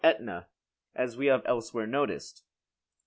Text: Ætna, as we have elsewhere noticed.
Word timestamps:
Ætna, 0.03 0.47
as 0.95 1.15
we 1.15 1.27
have 1.27 1.43
elsewhere 1.45 1.85
noticed. 1.85 2.41